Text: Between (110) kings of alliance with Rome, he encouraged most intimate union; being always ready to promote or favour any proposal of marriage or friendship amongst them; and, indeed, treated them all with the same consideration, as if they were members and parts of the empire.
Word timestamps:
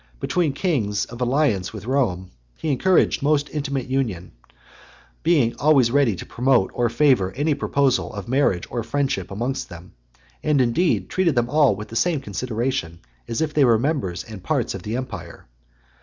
Between 0.19 0.49
(110) 0.49 0.71
kings 0.87 1.05
of 1.05 1.21
alliance 1.21 1.73
with 1.73 1.85
Rome, 1.85 2.31
he 2.57 2.71
encouraged 2.71 3.21
most 3.21 3.51
intimate 3.51 3.85
union; 3.85 4.31
being 5.21 5.55
always 5.59 5.91
ready 5.91 6.15
to 6.15 6.25
promote 6.25 6.71
or 6.73 6.89
favour 6.89 7.31
any 7.33 7.53
proposal 7.53 8.11
of 8.11 8.27
marriage 8.27 8.65
or 8.71 8.81
friendship 8.81 9.29
amongst 9.29 9.69
them; 9.69 9.93
and, 10.41 10.59
indeed, 10.59 11.07
treated 11.07 11.35
them 11.35 11.51
all 11.51 11.75
with 11.75 11.89
the 11.89 11.95
same 11.95 12.19
consideration, 12.19 12.99
as 13.27 13.41
if 13.41 13.53
they 13.53 13.63
were 13.63 13.77
members 13.77 14.23
and 14.23 14.41
parts 14.41 14.73
of 14.73 14.81
the 14.81 14.95
empire. 14.97 15.45